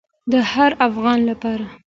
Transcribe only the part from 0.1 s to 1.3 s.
د هر افغان